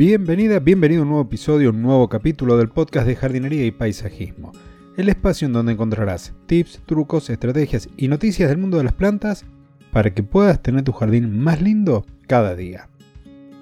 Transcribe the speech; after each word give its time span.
Bienvenida, 0.00 0.60
bienvenido 0.60 1.02
a 1.02 1.02
un 1.02 1.10
nuevo 1.10 1.24
episodio, 1.24 1.68
un 1.68 1.82
nuevo 1.82 2.08
capítulo 2.08 2.56
del 2.56 2.70
podcast 2.70 3.06
de 3.06 3.16
jardinería 3.16 3.66
y 3.66 3.70
paisajismo. 3.70 4.50
El 4.96 5.10
espacio 5.10 5.46
en 5.46 5.52
donde 5.52 5.72
encontrarás 5.72 6.32
tips, 6.46 6.80
trucos, 6.86 7.28
estrategias 7.28 7.86
y 7.98 8.08
noticias 8.08 8.48
del 8.48 8.56
mundo 8.56 8.78
de 8.78 8.84
las 8.84 8.94
plantas 8.94 9.44
para 9.92 10.14
que 10.14 10.22
puedas 10.22 10.62
tener 10.62 10.84
tu 10.84 10.92
jardín 10.92 11.38
más 11.38 11.60
lindo 11.60 12.06
cada 12.26 12.56
día. 12.56 12.88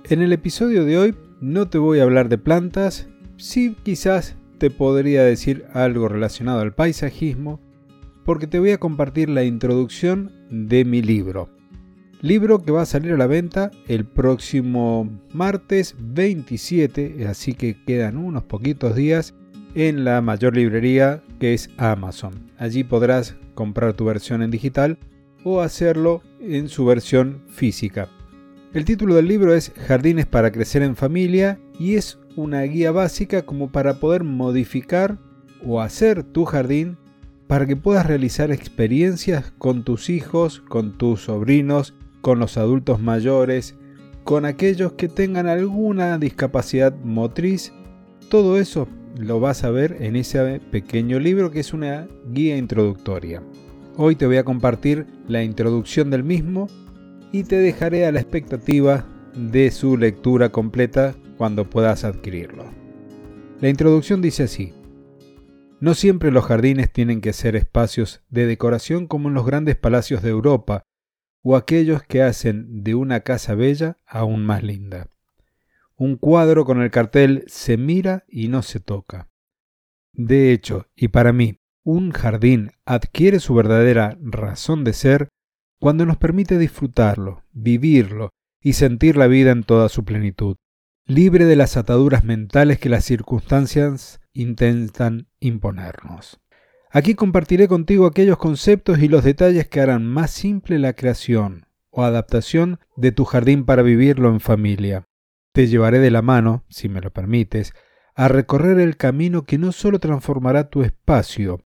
En 0.05 0.23
el 0.23 0.33
episodio 0.33 0.85
de 0.85 0.97
hoy 0.97 1.17
no 1.41 1.69
te 1.69 1.79
voy 1.79 1.99
a 1.99 2.05
hablar 2.05 2.29
de 2.29 2.39
plantas, 2.39 3.09
sí 3.37 3.75
quizás 3.83 4.37
te 4.59 4.71
podría 4.71 5.25
decir 5.25 5.65
algo 5.73 6.07
relacionado 6.07 6.61
al 6.61 6.73
paisajismo, 6.73 7.59
porque 8.25 8.47
te 8.47 8.61
voy 8.61 8.71
a 8.71 8.79
compartir 8.79 9.29
la 9.29 9.43
introducción 9.43 10.31
de 10.51 10.85
mi 10.85 11.03
libro, 11.03 11.49
Libro 12.21 12.65
que 12.65 12.73
va 12.73 12.83
a 12.83 12.87
salir 12.87 13.13
a 13.13 13.17
la 13.17 13.29
venta 13.29 13.71
el 13.87 14.05
próximo 14.05 15.09
martes 15.33 15.95
27, 16.01 17.25
así 17.29 17.55
que 17.55 17.77
quedan 17.85 18.17
unos 18.17 18.43
poquitos 18.43 18.97
días 18.97 19.35
en 19.77 20.03
la 20.03 20.21
mayor 20.21 20.57
librería 20.57 21.23
que 21.39 21.55
es 21.55 21.71
Amazon. 21.77 22.51
Allí 22.59 22.83
podrás 22.83 23.37
comprar 23.55 23.93
tu 23.93 24.05
versión 24.05 24.43
en 24.43 24.51
digital 24.51 24.99
o 25.45 25.61
hacerlo 25.61 26.23
en 26.41 26.69
su 26.69 26.85
versión 26.85 27.41
física. 27.47 28.09
El 28.75 28.85
título 28.85 29.15
del 29.15 29.29
libro 29.29 29.55
es 29.55 29.71
Jardines 29.87 30.27
para 30.27 30.51
crecer 30.51 30.83
en 30.83 30.97
familia 30.97 31.61
y 31.79 31.95
es 31.95 32.19
una 32.35 32.63
guía 32.63 32.91
básica 32.91 33.43
como 33.43 33.71
para 33.71 34.01
poder 34.01 34.25
modificar 34.25 35.19
o 35.65 35.81
hacer 35.81 36.25
tu 36.25 36.47
jardín 36.47 36.99
para 37.47 37.65
que 37.65 37.77
puedas 37.77 38.07
realizar 38.07 38.51
experiencias 38.51 39.53
con 39.57 39.85
tus 39.85 40.11
hijos, 40.11 40.65
con 40.69 40.99
tus 40.99 41.23
sobrinos 41.23 41.95
con 42.29 42.41
los 42.41 42.59
adultos 42.59 43.01
mayores, 43.01 43.75
con 44.23 44.45
aquellos 44.45 44.93
que 44.93 45.09
tengan 45.09 45.47
alguna 45.47 46.19
discapacidad 46.19 46.95
motriz. 47.03 47.73
Todo 48.29 48.59
eso 48.59 48.87
lo 49.17 49.41
vas 49.41 49.65
a 49.65 49.71
ver 49.71 49.97
en 50.01 50.15
ese 50.15 50.61
pequeño 50.71 51.21
libro 51.21 51.51
que 51.51 51.61
es 51.61 51.73
una 51.73 52.07
guía 52.31 52.59
introductoria. 52.59 53.43
Hoy 53.97 54.15
te 54.15 54.27
voy 54.27 54.37
a 54.37 54.45
compartir 54.45 55.07
la 55.27 55.43
introducción 55.43 56.11
del 56.11 56.23
mismo 56.23 56.69
y 57.33 57.45
te 57.45 57.57
dejaré 57.57 58.05
a 58.05 58.13
la 58.13 58.21
expectativa 58.21 59.07
de 59.35 59.71
su 59.71 59.97
lectura 59.97 60.51
completa 60.51 61.15
cuando 61.39 61.71
puedas 61.71 62.05
adquirirlo. 62.05 62.67
La 63.63 63.71
introducción 63.71 64.21
dice 64.21 64.43
así. 64.43 64.75
No 65.81 65.95
siempre 65.95 66.31
los 66.31 66.45
jardines 66.45 66.93
tienen 66.93 67.23
que 67.23 67.33
ser 67.33 67.57
espacios 67.57 68.21
de 68.29 68.45
decoración 68.45 69.07
como 69.07 69.29
en 69.29 69.35
los 69.35 69.47
grandes 69.47 69.77
palacios 69.77 70.23
de 70.23 70.29
Europa, 70.29 70.85
o 71.43 71.57
aquellos 71.57 72.03
que 72.03 72.23
hacen 72.23 72.83
de 72.83 72.95
una 72.95 73.21
casa 73.21 73.55
bella 73.55 73.97
aún 74.07 74.45
más 74.45 74.63
linda. 74.63 75.09
Un 75.97 76.17
cuadro 76.17 76.65
con 76.65 76.81
el 76.83 76.91
cartel 76.91 77.45
se 77.47 77.77
mira 77.77 78.25
y 78.29 78.49
no 78.49 78.63
se 78.63 78.81
toca. 78.81 79.29
De 80.13 80.53
hecho, 80.53 80.87
y 80.95 81.09
para 81.09 81.33
mí, 81.33 81.61
un 81.85 82.11
jardín 82.11 82.73
adquiere 82.85 83.41
su 83.41 83.55
verdadera 83.55 84.19
razón 84.21 84.85
de 84.85 84.93
ser 84.93 85.29
cuando 85.81 86.07
nos 86.07 86.17
permite 86.17 86.59
disfrutarlo, 86.59 87.45
vivirlo 87.53 88.31
y 88.61 88.75
sentir 88.75 89.17
la 89.17 89.27
vida 89.27 89.53
en 89.53 89.63
toda 89.63 89.89
su 89.89 90.05
plenitud, 90.05 90.57
libre 91.07 91.45
de 91.45 91.57
las 91.57 91.77
ataduras 91.77 92.25
mentales 92.25 92.79
que 92.79 92.89
las 92.89 93.05
circunstancias 93.05 94.21
intentan 94.33 95.29
imponernos. 95.41 96.41
Aquí 96.91 97.15
compartiré 97.15 97.69
contigo 97.69 98.07
aquellos 98.07 98.39
conceptos 98.39 99.01
y 99.01 99.09
los 99.09 99.23
detalles 99.23 99.69
que 99.69 99.81
harán 99.81 100.07
más 100.07 100.31
simple 100.31 100.79
la 100.79 100.95
creación 100.95 101.67
o 101.91 102.03
adaptación 102.03 102.81
de 102.97 103.13
tu 103.13 103.27
jardín 103.27 103.67
para 103.67 103.83
vivirlo 103.83 104.31
en 104.31 104.41
familia. 104.41 105.05
Te 105.53 105.67
llevaré 105.67 105.99
de 105.99 106.11
la 106.11 106.23
mano, 106.23 106.65
si 106.71 106.89
me 106.89 107.01
lo 107.01 107.13
permites, 107.13 107.75
a 108.15 108.29
recorrer 108.29 108.81
el 108.81 108.97
camino 108.97 109.45
que 109.45 109.59
no 109.59 109.73
solo 109.73 109.99
transformará 109.99 110.71
tu 110.71 110.83
espacio, 110.83 111.63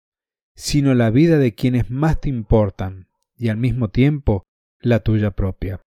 sino 0.54 0.94
la 0.94 1.10
vida 1.10 1.38
de 1.38 1.54
quienes 1.54 1.90
más 1.90 2.20
te 2.20 2.28
importan 2.28 3.08
y 3.36 3.48
al 3.48 3.56
mismo 3.56 3.90
tiempo 3.90 4.44
la 4.80 5.00
tuya 5.00 5.32
propia. 5.32 5.80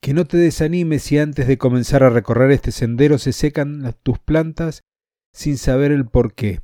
Que 0.00 0.12
no 0.12 0.24
te 0.24 0.38
desanimes 0.38 1.04
si 1.04 1.18
antes 1.18 1.46
de 1.46 1.56
comenzar 1.56 2.02
a 2.02 2.10
recorrer 2.10 2.50
este 2.50 2.72
sendero 2.72 3.18
se 3.18 3.32
secan 3.32 3.94
tus 4.02 4.18
plantas 4.18 4.82
sin 5.32 5.56
saber 5.56 5.92
el 5.92 6.06
por 6.06 6.34
qué 6.34 6.60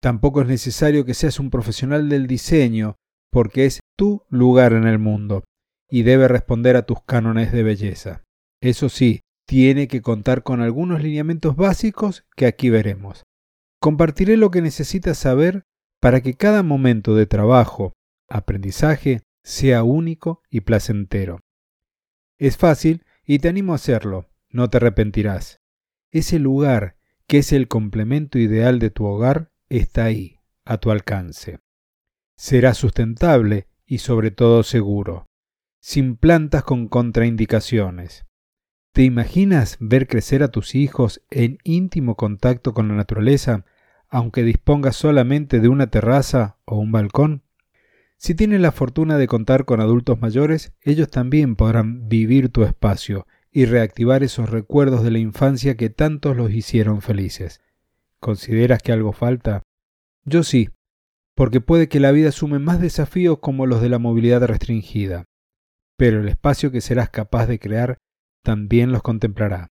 Tampoco 0.00 0.42
es 0.42 0.48
necesario 0.48 1.04
que 1.04 1.14
seas 1.14 1.38
un 1.38 1.50
profesional 1.50 2.08
del 2.08 2.26
diseño, 2.26 2.96
porque 3.30 3.66
es 3.66 3.80
tu 3.96 4.22
lugar 4.28 4.72
en 4.72 4.86
el 4.86 4.98
mundo 4.98 5.44
y 5.90 6.02
debe 6.02 6.28
responder 6.28 6.76
a 6.76 6.86
tus 6.86 7.02
cánones 7.04 7.52
de 7.52 7.62
belleza. 7.62 8.24
Eso 8.60 8.88
sí, 8.88 9.20
tiene 9.46 9.88
que 9.88 10.00
contar 10.00 10.42
con 10.42 10.60
algunos 10.60 11.02
lineamientos 11.02 11.56
básicos 11.56 12.24
que 12.36 12.46
aquí 12.46 12.70
veremos. 12.70 13.24
Compartiré 13.80 14.36
lo 14.36 14.50
que 14.50 14.62
necesitas 14.62 15.18
saber 15.18 15.64
para 16.00 16.20
que 16.20 16.34
cada 16.34 16.62
momento 16.62 17.14
de 17.14 17.26
trabajo, 17.26 17.92
aprendizaje, 18.28 19.22
sea 19.42 19.82
único 19.82 20.42
y 20.50 20.60
placentero. 20.60 21.40
Es 22.38 22.56
fácil 22.56 23.04
y 23.24 23.38
te 23.40 23.48
animo 23.48 23.72
a 23.72 23.76
hacerlo, 23.76 24.30
no 24.50 24.70
te 24.70 24.78
arrepentirás. 24.78 25.60
Ese 26.10 26.38
lugar 26.38 26.96
que 27.26 27.38
es 27.38 27.52
el 27.52 27.68
complemento 27.68 28.38
ideal 28.38 28.78
de 28.78 28.90
tu 28.90 29.04
hogar 29.04 29.49
está 29.78 30.04
ahí, 30.04 30.38
a 30.64 30.78
tu 30.78 30.90
alcance. 30.90 31.60
Será 32.36 32.74
sustentable 32.74 33.68
y 33.86 33.98
sobre 33.98 34.30
todo 34.30 34.62
seguro, 34.62 35.26
sin 35.80 36.16
plantas 36.16 36.64
con 36.64 36.88
contraindicaciones. 36.88 38.26
¿Te 38.92 39.02
imaginas 39.04 39.76
ver 39.78 40.08
crecer 40.08 40.42
a 40.42 40.48
tus 40.48 40.74
hijos 40.74 41.22
en 41.30 41.58
íntimo 41.62 42.16
contacto 42.16 42.74
con 42.74 42.88
la 42.88 42.94
naturaleza, 42.94 43.64
aunque 44.08 44.42
dispongas 44.42 44.96
solamente 44.96 45.60
de 45.60 45.68
una 45.68 45.88
terraza 45.88 46.58
o 46.64 46.76
un 46.78 46.90
balcón? 46.90 47.44
Si 48.16 48.34
tienes 48.34 48.60
la 48.60 48.72
fortuna 48.72 49.16
de 49.16 49.28
contar 49.28 49.64
con 49.64 49.80
adultos 49.80 50.20
mayores, 50.20 50.74
ellos 50.82 51.08
también 51.08 51.56
podrán 51.56 52.08
vivir 52.08 52.50
tu 52.50 52.64
espacio 52.64 53.26
y 53.52 53.64
reactivar 53.64 54.22
esos 54.22 54.50
recuerdos 54.50 55.04
de 55.04 55.10
la 55.10 55.18
infancia 55.18 55.76
que 55.76 55.90
tantos 55.90 56.36
los 56.36 56.50
hicieron 56.50 57.00
felices. 57.00 57.60
¿Consideras 58.20 58.82
que 58.82 58.92
algo 58.92 59.12
falta? 59.12 59.62
Yo 60.24 60.42
sí, 60.42 60.68
porque 61.34 61.62
puede 61.62 61.88
que 61.88 62.00
la 62.00 62.12
vida 62.12 62.32
sume 62.32 62.58
más 62.58 62.78
desafíos 62.78 63.38
como 63.40 63.64
los 63.64 63.80
de 63.80 63.88
la 63.88 63.98
movilidad 63.98 64.44
restringida, 64.44 65.24
pero 65.96 66.20
el 66.20 66.28
espacio 66.28 66.70
que 66.70 66.82
serás 66.82 67.08
capaz 67.08 67.46
de 67.46 67.58
crear 67.58 67.96
también 68.44 68.92
los 68.92 69.02
contemplará. 69.02 69.68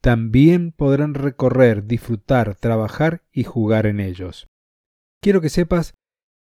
También 0.00 0.70
podrán 0.70 1.14
recorrer, 1.14 1.86
disfrutar, 1.86 2.54
trabajar 2.54 3.24
y 3.32 3.42
jugar 3.42 3.86
en 3.86 3.98
ellos. 3.98 4.46
Quiero 5.20 5.40
que 5.40 5.48
sepas 5.48 5.94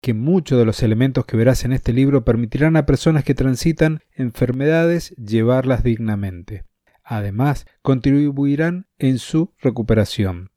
que 0.03 0.13
muchos 0.13 0.59
de 0.59 0.65
los 0.65 0.83
elementos 0.83 1.25
que 1.25 1.37
verás 1.37 1.65
en 1.65 1.71
este 1.73 1.93
libro 1.93 2.23
permitirán 2.23 2.75
a 2.75 2.85
personas 2.85 3.23
que 3.23 3.33
transitan 3.33 4.01
enfermedades 4.11 5.15
llevarlas 5.15 5.83
dignamente. 5.83 6.65
Además, 7.03 7.65
contribuirán 7.81 8.85
en 8.99 9.17
su 9.17 9.53
recuperación 9.59 10.52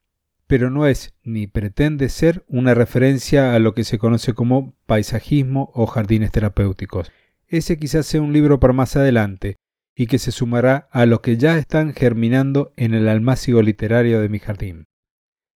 pero 0.47 0.71
no 0.71 0.87
es 0.87 1.15
ni 1.23 1.47
pretende 1.47 2.09
ser 2.09 2.45
una 2.49 2.75
referencia 2.75 3.55
a 3.55 3.59
lo 3.59 3.75
que 3.75 3.85
se 3.85 3.99
conoce 3.99 4.35
como 4.35 4.75
paisajismo 4.87 5.71
o 5.75 5.87
jardines 5.87 6.31
terapéuticos. 6.31 7.11
Ese 7.49 7.79
quizás 7.79 8.07
sea 8.07 8.23
un 8.23 8.33
libro 8.33 8.61
para 8.61 8.73
más 8.73 8.97
adelante 8.97 9.57
y 9.95 10.07
que 10.07 10.19
se 10.19 10.31
sumará 10.31 10.89
a 10.91 11.07
lo 11.07 11.23
que 11.23 11.37
ya 11.37 11.59
están 11.59 11.95
germinando 11.95 12.73
en 12.77 12.95
el 12.95 13.09
almácigo 13.09 13.63
literario 13.63 14.21
de 14.21 14.29
mi 14.29 14.39
jardín, 14.39 14.85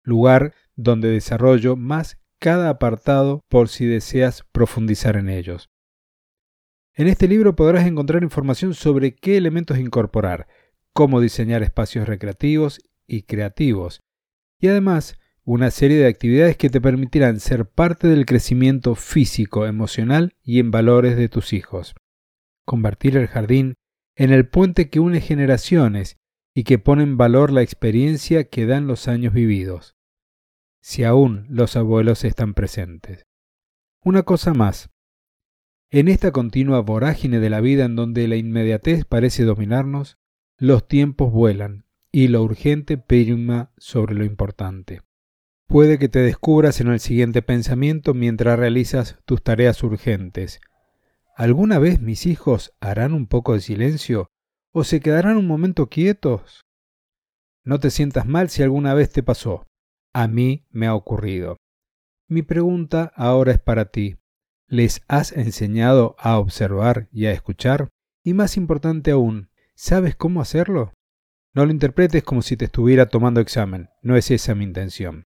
lugar 0.03 0.53
donde 0.75 1.09
desarrollo 1.09 1.75
más 1.75 2.17
cada 2.39 2.69
apartado 2.69 3.41
por 3.49 3.67
si 3.67 3.85
deseas 3.85 4.43
profundizar 4.51 5.17
en 5.17 5.29
ellos. 5.29 5.69
En 6.93 7.07
este 7.07 7.27
libro 7.27 7.55
podrás 7.55 7.85
encontrar 7.85 8.23
información 8.23 8.73
sobre 8.73 9.15
qué 9.15 9.37
elementos 9.37 9.79
incorporar, 9.79 10.47
cómo 10.93 11.19
diseñar 11.19 11.63
espacios 11.63 12.07
recreativos 12.07 12.81
y 13.07 13.23
creativos, 13.23 14.01
y 14.59 14.67
además 14.67 15.19
una 15.43 15.71
serie 15.71 15.97
de 15.97 16.07
actividades 16.07 16.57
que 16.57 16.69
te 16.69 16.81
permitirán 16.81 17.39
ser 17.39 17.69
parte 17.69 18.09
del 18.09 18.25
crecimiento 18.25 18.95
físico, 18.95 19.65
emocional 19.65 20.35
y 20.43 20.59
en 20.59 20.71
valores 20.71 21.15
de 21.15 21.29
tus 21.29 21.53
hijos. 21.53 21.95
Convertir 22.65 23.15
el 23.15 23.27
jardín 23.27 23.75
en 24.17 24.33
el 24.33 24.47
puente 24.49 24.89
que 24.89 24.99
une 24.99 25.21
generaciones 25.21 26.17
y 26.53 26.65
que 26.65 26.79
pone 26.79 27.03
en 27.03 27.15
valor 27.15 27.53
la 27.53 27.61
experiencia 27.61 28.49
que 28.49 28.65
dan 28.65 28.87
los 28.87 29.07
años 29.07 29.33
vividos, 29.33 29.95
si 30.81 31.05
aún 31.05 31.45
los 31.49 31.77
abuelos 31.77 32.25
están 32.25 32.53
presentes. 32.53 33.25
Una 34.03 34.23
cosa 34.23 34.53
más. 34.53 34.89
En 35.91 36.09
esta 36.09 36.31
continua 36.31 36.81
vorágine 36.81 37.39
de 37.39 37.49
la 37.49 37.61
vida 37.61 37.85
en 37.85 37.95
donde 37.95 38.27
la 38.27 38.35
inmediatez 38.35 39.05
parece 39.05 39.45
dominarnos, 39.45 40.17
los 40.57 40.87
tiempos 40.89 41.31
vuelan 41.31 41.86
y 42.17 42.29
lo 42.29 42.41
urgente 42.41 42.97
prima 42.97 43.71
sobre 43.77 44.15
lo 44.15 44.25
importante. 44.25 45.03
Puede 45.67 45.99
que 45.99 46.09
te 46.09 46.17
descubras 46.17 46.81
en 46.81 46.87
el 46.87 46.99
siguiente 46.99 47.43
pensamiento 47.43 48.15
mientras 48.15 48.57
realizas 48.57 49.19
tus 49.25 49.43
tareas 49.43 49.83
urgentes. 49.83 50.59
¿Alguna 51.35 51.77
vez 51.77 52.01
mis 52.01 52.25
hijos 52.25 52.73
harán 52.79 53.13
un 53.13 53.27
poco 53.27 53.53
de 53.53 53.61
silencio 53.61 54.31
o 54.71 54.83
se 54.83 54.99
quedarán 54.99 55.37
un 55.37 55.45
momento 55.45 55.89
quietos? 55.89 56.61
No 57.63 57.79
te 57.79 57.91
sientas 57.91 58.25
mal 58.25 58.49
si 58.49 58.63
alguna 58.63 58.95
vez 58.95 59.11
te 59.11 59.21
pasó. 59.21 59.67
A 60.11 60.27
mí 60.27 60.65
me 60.71 60.87
ha 60.87 60.95
ocurrido. 60.95 61.57
Mi 62.27 62.41
pregunta 62.41 63.13
ahora 63.15 63.51
es 63.51 63.59
para 63.59 63.91
ti. 63.91 64.15
¿Les 64.65 65.03
has 65.07 65.33
enseñado 65.33 66.15
a 66.17 66.39
observar 66.39 67.09
y 67.11 67.27
a 67.27 67.31
escuchar? 67.31 67.89
Y 68.23 68.33
más 68.33 68.57
importante 68.57 69.11
aún, 69.11 69.51
¿sabes 69.75 70.15
cómo 70.15 70.41
hacerlo? 70.41 70.93
No 71.57 71.65
lo 71.65 71.71
interpretes 71.71 72.23
como 72.23 72.43
si 72.43 72.55
te 72.55 72.65
estuviera 72.65 73.07
tomando 73.07 73.41
examen, 73.41 73.89
no 74.03 74.15
es 74.15 74.29
esa 74.29 74.53
mi 74.53 74.63
intención. 74.63 75.23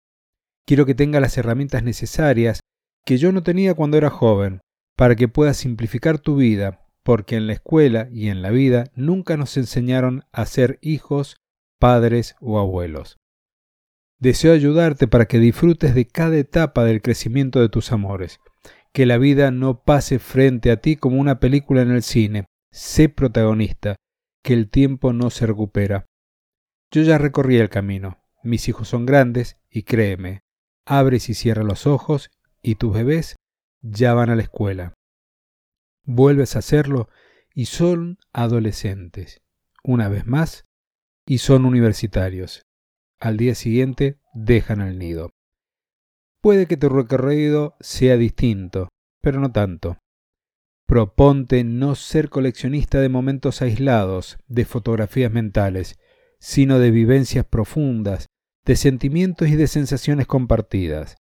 Quiero 0.67 0.85
que 0.85 0.97
tenga 0.97 1.21
las 1.21 1.39
herramientas 1.39 1.85
necesarias 1.85 2.59
que 3.05 3.17
yo 3.17 3.31
no 3.31 3.45
tenía 3.45 3.75
cuando 3.75 3.97
era 3.97 4.11
joven, 4.11 4.61
para 4.97 5.15
que 5.15 5.29
puedas 5.29 5.57
simplificar 5.57 6.19
tu 6.19 6.35
vida, 6.35 6.85
porque 7.05 7.37
en 7.37 7.47
la 7.47 7.53
escuela 7.53 8.09
y 8.11 8.27
en 8.27 8.43
la 8.43 8.51
vida 8.51 8.91
nunca 8.97 9.37
nos 9.37 9.57
enseñaron 9.57 10.25
a 10.33 10.47
ser 10.47 10.81
hijos, 10.83 11.37
padres 11.79 12.35
o 12.41 12.59
abuelos. 12.59 13.19
Deseo 14.19 14.53
ayudarte 14.53 15.07
para 15.07 15.27
que 15.27 15.39
disfrutes 15.39 15.95
de 15.95 16.09
cada 16.09 16.37
etapa 16.37 16.83
del 16.83 17.03
crecimiento 17.03 17.61
de 17.61 17.69
tus 17.69 17.93
amores, 17.93 18.41
que 18.93 19.07
la 19.07 19.19
vida 19.19 19.53
no 19.53 19.85
pase 19.85 20.19
frente 20.19 20.73
a 20.73 20.79
ti 20.79 20.97
como 20.97 21.21
una 21.21 21.39
película 21.39 21.83
en 21.83 21.93
el 21.93 22.03
cine, 22.03 22.47
sé 22.73 23.09
protagonista, 23.09 23.95
que 24.43 24.55
el 24.55 24.69
tiempo 24.69 25.13
no 25.13 25.31
se 25.31 25.47
recupera. 25.47 26.05
Yo 26.97 27.03
ya 27.03 27.19
recorrí 27.19 27.59
el 27.59 27.69
camino, 27.69 28.23
mis 28.43 28.71
hijos 28.71 28.89
son 28.89 29.05
grandes 29.05 29.59
y 29.69 29.83
créeme, 29.83 30.41
abres 30.87 31.29
y 31.29 31.35
cierras 31.35 31.67
los 31.67 31.87
ojos 31.87 32.31
y 32.63 32.77
tus 32.77 32.95
bebés 32.95 33.37
ya 33.83 34.15
van 34.15 34.31
a 34.31 34.35
la 34.35 34.41
escuela. 34.41 34.95
Vuelves 36.05 36.57
a 36.57 36.61
hacerlo 36.61 37.11
y 37.53 37.67
son 37.67 38.17
adolescentes. 38.33 39.43
Una 39.85 40.09
vez 40.09 40.27
más, 40.27 40.65
y 41.27 41.37
son 41.37 41.67
universitarios. 41.67 42.63
Al 43.21 43.37
día 43.37 43.55
siguiente 43.55 44.19
dejan 44.33 44.81
el 44.81 44.99
nido. 44.99 45.35
Puede 46.41 46.65
que 46.65 46.79
tu 46.79 46.89
recorrido 46.89 47.77
sea 47.79 48.17
distinto, 48.17 48.89
pero 49.21 49.39
no 49.39 49.53
tanto. 49.53 49.99
Proponte 50.87 51.63
no 51.63 51.95
ser 51.95 52.31
coleccionista 52.31 53.03
de 53.03 53.11
momentos 53.11 53.61
aislados, 53.61 54.39
de 54.49 54.65
fotografías 54.65 55.31
mentales, 55.31 55.99
sino 56.47 56.79
de 56.79 56.93
vivencias 56.93 57.45
profundas, 57.45 58.29
de 58.65 58.77
sentimientos 58.77 59.49
y 59.49 59.57
de 59.57 59.67
sensaciones 59.67 60.29
compartidas. 60.29 61.17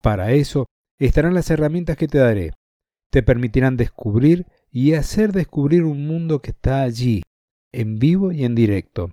Para 0.00 0.32
eso 0.32 0.64
estarán 0.98 1.34
las 1.34 1.50
herramientas 1.50 1.98
que 1.98 2.08
te 2.08 2.16
daré. 2.16 2.54
Te 3.10 3.22
permitirán 3.22 3.76
descubrir 3.76 4.46
y 4.70 4.94
hacer 4.94 5.32
descubrir 5.32 5.84
un 5.84 6.06
mundo 6.06 6.40
que 6.40 6.52
está 6.52 6.80
allí, 6.80 7.22
en 7.70 7.98
vivo 7.98 8.32
y 8.32 8.46
en 8.46 8.54
directo. 8.54 9.12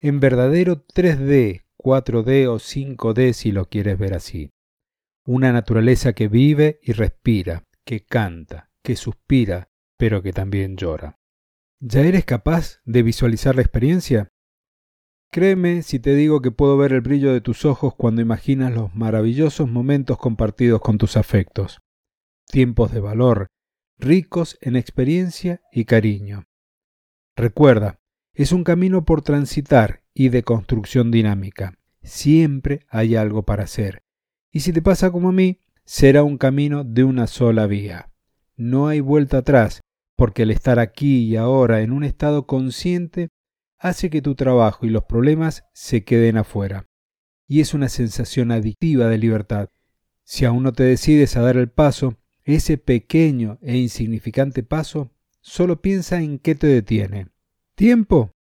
En 0.00 0.20
verdadero 0.20 0.86
3D, 0.86 1.64
4D 1.76 2.46
o 2.46 2.60
5D 2.60 3.32
si 3.32 3.50
lo 3.50 3.64
quieres 3.64 3.98
ver 3.98 4.14
así. 4.14 4.50
Una 5.26 5.50
naturaleza 5.50 6.12
que 6.12 6.28
vive 6.28 6.78
y 6.84 6.92
respira, 6.92 7.64
que 7.84 8.04
canta, 8.04 8.70
que 8.84 8.94
suspira, 8.94 9.70
pero 9.96 10.22
que 10.22 10.32
también 10.32 10.76
llora. 10.76 11.16
¿Ya 11.80 12.02
eres 12.02 12.24
capaz 12.24 12.80
de 12.84 13.02
visualizar 13.02 13.56
la 13.56 13.62
experiencia? 13.62 14.28
Créeme 15.30 15.82
si 15.82 15.98
te 15.98 16.14
digo 16.14 16.40
que 16.40 16.50
puedo 16.50 16.78
ver 16.78 16.92
el 16.92 17.02
brillo 17.02 17.32
de 17.32 17.42
tus 17.42 17.66
ojos 17.66 17.94
cuando 17.94 18.22
imaginas 18.22 18.72
los 18.72 18.94
maravillosos 18.94 19.68
momentos 19.68 20.16
compartidos 20.16 20.80
con 20.80 20.96
tus 20.96 21.18
afectos, 21.18 21.80
tiempos 22.46 22.92
de 22.92 23.00
valor, 23.00 23.48
ricos 23.98 24.56
en 24.62 24.74
experiencia 24.74 25.60
y 25.70 25.84
cariño. 25.84 26.44
Recuerda, 27.36 28.00
es 28.32 28.52
un 28.52 28.64
camino 28.64 29.04
por 29.04 29.20
transitar 29.20 30.02
y 30.14 30.30
de 30.30 30.42
construcción 30.42 31.10
dinámica. 31.10 31.74
Siempre 32.02 32.86
hay 32.88 33.14
algo 33.14 33.42
para 33.42 33.64
hacer. 33.64 34.02
Y 34.50 34.60
si 34.60 34.72
te 34.72 34.80
pasa 34.80 35.10
como 35.10 35.28
a 35.28 35.32
mí, 35.32 35.60
será 35.84 36.22
un 36.22 36.38
camino 36.38 36.84
de 36.84 37.04
una 37.04 37.26
sola 37.26 37.66
vía. 37.66 38.10
No 38.56 38.88
hay 38.88 39.00
vuelta 39.00 39.38
atrás, 39.38 39.82
porque 40.16 40.42
el 40.42 40.50
estar 40.50 40.78
aquí 40.78 41.24
y 41.24 41.36
ahora 41.36 41.82
en 41.82 41.92
un 41.92 42.02
estado 42.02 42.46
consciente 42.46 43.28
hace 43.78 44.10
que 44.10 44.22
tu 44.22 44.34
trabajo 44.34 44.86
y 44.86 44.90
los 44.90 45.04
problemas 45.04 45.64
se 45.72 46.04
queden 46.04 46.36
afuera. 46.36 46.88
Y 47.46 47.60
es 47.60 47.74
una 47.74 47.88
sensación 47.88 48.52
adictiva 48.52 49.06
de 49.06 49.18
libertad. 49.18 49.70
Si 50.24 50.44
aún 50.44 50.62
no 50.62 50.72
te 50.72 50.84
decides 50.84 51.36
a 51.36 51.42
dar 51.42 51.56
el 51.56 51.70
paso, 51.70 52.18
ese 52.44 52.78
pequeño 52.78 53.58
e 53.62 53.76
insignificante 53.76 54.62
paso, 54.62 55.10
solo 55.40 55.80
piensa 55.80 56.20
en 56.20 56.38
qué 56.38 56.54
te 56.54 56.66
detiene. 56.66 57.28
¿Tiempo? 57.74 58.34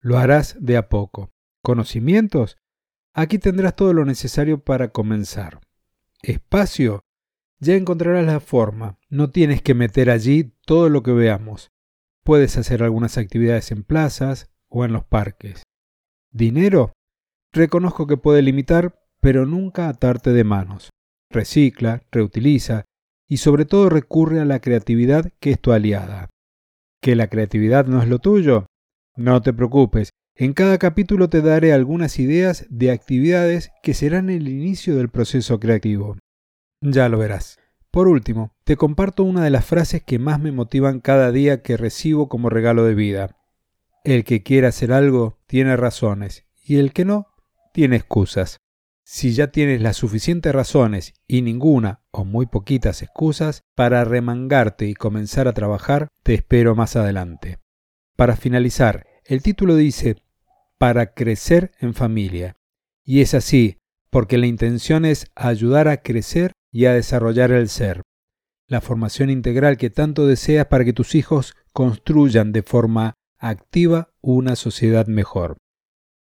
Lo 0.00 0.18
harás 0.18 0.56
de 0.60 0.76
a 0.76 0.88
poco. 0.88 1.32
¿Conocimientos? 1.62 2.56
Aquí 3.12 3.38
tendrás 3.38 3.76
todo 3.76 3.92
lo 3.92 4.04
necesario 4.04 4.62
para 4.62 4.88
comenzar. 4.88 5.60
¿Espacio? 6.22 7.04
Ya 7.60 7.74
encontrarás 7.74 8.24
la 8.26 8.40
forma. 8.40 8.98
No 9.08 9.30
tienes 9.30 9.62
que 9.62 9.74
meter 9.74 10.10
allí 10.10 10.54
todo 10.64 10.88
lo 10.88 11.02
que 11.02 11.12
veamos. 11.12 11.72
Puedes 12.22 12.56
hacer 12.56 12.82
algunas 12.82 13.18
actividades 13.18 13.70
en 13.72 13.82
plazas, 13.82 14.50
o 14.68 14.84
en 14.84 14.92
los 14.92 15.04
parques. 15.04 15.62
¿Dinero? 16.32 16.92
Reconozco 17.52 18.06
que 18.06 18.16
puede 18.16 18.42
limitar, 18.42 19.00
pero 19.20 19.46
nunca 19.46 19.88
atarte 19.88 20.32
de 20.32 20.44
manos. 20.44 20.90
Recicla, 21.30 22.02
reutiliza 22.10 22.84
y 23.28 23.38
sobre 23.38 23.64
todo 23.64 23.88
recurre 23.88 24.40
a 24.40 24.44
la 24.44 24.60
creatividad 24.60 25.32
que 25.40 25.50
es 25.50 25.60
tu 25.60 25.72
aliada. 25.72 26.28
¿Que 27.00 27.14
la 27.14 27.28
creatividad 27.28 27.86
no 27.86 28.02
es 28.02 28.08
lo 28.08 28.18
tuyo? 28.18 28.66
No 29.16 29.42
te 29.42 29.52
preocupes, 29.52 30.10
en 30.40 30.52
cada 30.52 30.78
capítulo 30.78 31.28
te 31.28 31.42
daré 31.42 31.72
algunas 31.72 32.20
ideas 32.20 32.64
de 32.70 32.92
actividades 32.92 33.72
que 33.82 33.92
serán 33.92 34.30
el 34.30 34.48
inicio 34.48 34.96
del 34.96 35.08
proceso 35.08 35.58
creativo. 35.58 36.16
Ya 36.80 37.08
lo 37.08 37.18
verás. 37.18 37.58
Por 37.90 38.06
último, 38.06 38.52
te 38.62 38.76
comparto 38.76 39.24
una 39.24 39.42
de 39.42 39.50
las 39.50 39.64
frases 39.64 40.04
que 40.04 40.20
más 40.20 40.38
me 40.38 40.52
motivan 40.52 41.00
cada 41.00 41.32
día 41.32 41.62
que 41.62 41.76
recibo 41.76 42.28
como 42.28 42.50
regalo 42.50 42.84
de 42.84 42.94
vida. 42.94 43.36
El 44.08 44.24
que 44.24 44.42
quiera 44.42 44.68
hacer 44.68 44.90
algo 44.90 45.38
tiene 45.46 45.76
razones 45.76 46.46
y 46.64 46.78
el 46.78 46.94
que 46.94 47.04
no 47.04 47.26
tiene 47.74 47.96
excusas. 47.96 48.56
Si 49.04 49.34
ya 49.34 49.48
tienes 49.48 49.82
las 49.82 49.98
suficientes 49.98 50.50
razones 50.54 51.12
y 51.26 51.42
ninguna 51.42 52.00
o 52.10 52.24
muy 52.24 52.46
poquitas 52.46 53.02
excusas 53.02 53.64
para 53.74 54.04
remangarte 54.04 54.86
y 54.86 54.94
comenzar 54.94 55.46
a 55.46 55.52
trabajar, 55.52 56.08
te 56.22 56.32
espero 56.32 56.74
más 56.74 56.96
adelante. 56.96 57.58
Para 58.16 58.36
finalizar, 58.36 59.06
el 59.26 59.42
título 59.42 59.76
dice 59.76 60.16
para 60.78 61.12
crecer 61.12 61.72
en 61.78 61.92
familia. 61.92 62.56
Y 63.04 63.20
es 63.20 63.34
así, 63.34 63.76
porque 64.08 64.38
la 64.38 64.46
intención 64.46 65.04
es 65.04 65.26
ayudar 65.34 65.86
a 65.86 65.98
crecer 65.98 66.52
y 66.72 66.86
a 66.86 66.94
desarrollar 66.94 67.50
el 67.50 67.68
ser. 67.68 68.00
La 68.68 68.80
formación 68.80 69.28
integral 69.28 69.76
que 69.76 69.90
tanto 69.90 70.26
deseas 70.26 70.64
para 70.64 70.86
que 70.86 70.94
tus 70.94 71.14
hijos 71.14 71.54
construyan 71.74 72.52
de 72.52 72.62
forma 72.62 73.17
activa 73.38 74.12
una 74.20 74.56
sociedad 74.56 75.06
mejor. 75.06 75.56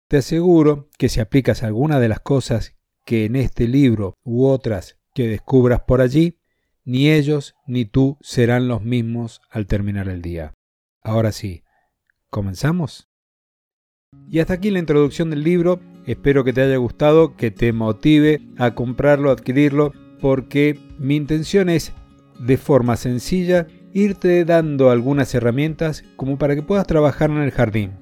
Te 0.09 0.19
aseguro 0.19 0.89
que 0.99 1.09
si 1.09 1.21
aplicas 1.21 1.63
alguna 1.63 2.01
de 2.01 2.09
las 2.09 2.21
cosas 2.21 2.77
que 3.05 3.25
en 3.25 3.37
este 3.37 3.69
libro 3.69 4.15
u 4.25 4.47
otras 4.47 4.99
que 5.15 5.29
descubras 5.29 5.83
por 5.83 6.01
allí, 6.01 6.39
ni 6.85 7.11
ellos 7.11 7.55
ni 7.67 7.85
tú 7.85 8.17
serán 8.21 8.69
los 8.69 8.83
mismos 8.83 9.41
al 9.51 9.67
terminar 9.67 10.09
el 10.09 10.23
día. 10.23 10.55
Ahora 11.03 11.33
sí, 11.33 11.63
¿comenzamos? 12.31 13.09
Y 14.31 14.39
hasta 14.39 14.55
aquí 14.55 14.71
la 14.71 14.79
introducción 14.79 15.31
del 15.31 15.43
libro. 15.43 15.81
Espero 16.07 16.45
que 16.45 16.55
te 16.55 16.63
haya 16.63 16.77
gustado, 16.77 17.37
que 17.37 17.51
te 17.51 17.73
motive 17.73 18.41
a 18.57 18.75
comprarlo, 18.75 19.31
adquirirlo, 19.31 19.93
porque 20.21 20.79
mi 20.99 21.17
intención 21.17 21.69
es, 21.69 21.93
de 22.39 22.57
forma 22.57 22.97
sencilla, 22.97 23.67
irte 23.93 24.45
dando 24.45 24.91
algunas 24.91 25.35
herramientas 25.35 26.05
como 26.17 26.39
para 26.39 26.55
que 26.55 26.63
puedas 26.63 26.87
trabajar 26.87 27.31
en 27.31 27.39
el 27.39 27.51
jardín. 27.51 27.93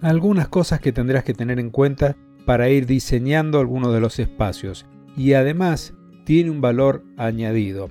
Algunas 0.00 0.48
cosas 0.48 0.80
que 0.80 0.92
tendrás 0.92 1.24
que 1.24 1.34
tener 1.34 1.58
en 1.58 1.70
cuenta 1.70 2.16
para 2.44 2.68
ir 2.68 2.86
diseñando 2.86 3.58
algunos 3.58 3.92
de 3.92 4.00
los 4.00 4.18
espacios. 4.18 4.86
Y 5.16 5.34
además 5.34 5.94
tiene 6.24 6.50
un 6.50 6.60
valor 6.60 7.04
añadido. 7.16 7.90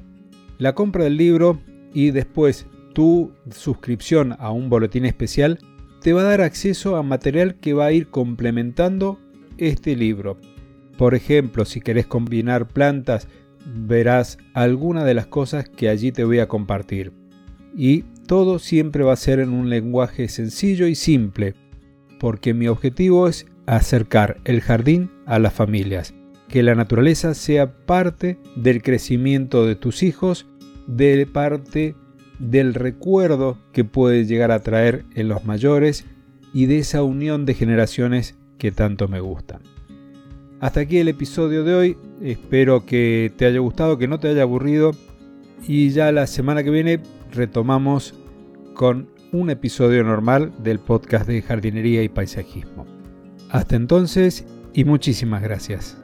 La 0.58 0.74
compra 0.74 1.06
del 1.06 1.18
libro 1.18 1.60
y 1.94 2.12
después 2.12 2.68
tu 2.94 3.34
suscripción 3.50 4.36
a 4.40 4.52
un 4.52 4.70
boletín 4.70 5.06
especial 5.06 5.60
te 6.02 6.14
va 6.14 6.22
a 6.22 6.26
dar 6.26 6.42
acceso 6.42 6.98
a 6.98 7.04
material 7.04 7.56
que 7.56 7.74
va 7.74 7.86
a 7.86 7.92
ir 7.92 8.08
complementando 8.08 9.20
este 9.58 9.96
libro. 9.96 10.38
Por 10.98 11.16
ejemplo, 11.16 11.66
si 11.66 11.82
querés 11.82 12.06
combinar 12.06 12.68
plantas, 12.68 13.28
verás 13.66 14.38
algunas 14.54 15.06
de 15.06 15.14
las 15.14 15.28
cosas 15.28 15.68
que 15.70 15.90
allí 15.90 16.12
te 16.12 16.24
voy 16.24 16.40
a 16.40 16.48
compartir 16.48 17.23
y 17.76 18.04
todo 18.28 18.60
siempre 18.60 19.04
va 19.04 19.14
a 19.14 19.18
ser 19.18 19.40
en 19.40 19.50
un 19.50 19.70
lenguaje 19.70 20.28
sencillo 20.28 20.88
y 20.88 20.96
simple, 20.96 21.56
porque 22.20 22.54
mi 22.54 22.68
objetivo 22.68 23.28
es 23.28 23.46
acercar 23.66 24.38
el 24.46 24.62
jardín 24.62 25.12
a 25.26 25.40
las 25.40 25.54
familias, 25.54 26.14
que 26.48 26.64
la 26.64 26.76
naturaleza 26.76 27.34
sea 27.34 27.86
parte 27.86 28.38
del 28.56 28.82
crecimiento 28.82 29.66
de 29.66 29.76
tus 29.76 30.04
hijos, 30.04 30.48
de 30.88 31.26
parte 31.26 31.96
del 32.40 32.74
recuerdo 32.74 33.58
que 33.72 33.84
puede 33.84 34.26
llegar 34.26 34.52
a 34.52 34.62
traer 34.62 35.06
en 35.16 35.28
los 35.28 35.46
mayores 35.46 36.06
y 36.54 36.66
de 36.66 36.80
esa 36.80 37.04
unión 37.04 37.46
de 37.46 37.54
generaciones 37.54 38.36
que 38.58 38.72
tanto 38.72 39.08
me 39.08 39.20
gustan. 39.20 39.62
Hasta 40.60 40.82
aquí 40.82 40.98
el 40.98 41.10
episodio 41.10 41.64
de 41.64 41.76
hoy, 41.76 41.98
espero 42.22 42.86
que 42.86 43.34
te 43.36 43.46
haya 43.46 43.60
gustado, 43.60 43.98
que 43.98 44.08
no 44.08 44.20
te 44.20 44.30
haya 44.30 44.44
aburrido 44.44 44.92
y 45.68 45.90
ya 45.90 46.12
la 46.12 46.28
semana 46.28 46.64
que 46.64 46.70
viene 46.70 47.00
retomamos 47.34 48.14
con 48.74 49.10
un 49.32 49.50
episodio 49.50 50.04
normal 50.04 50.52
del 50.60 50.80
podcast 50.80 51.28
de 51.28 51.42
jardinería 51.42 52.04
y 52.04 52.10
paisajismo. 52.10 52.86
Hasta 53.50 53.76
entonces 53.76 54.46
y 54.74 54.86
muchísimas 54.86 55.42
gracias. 55.42 55.98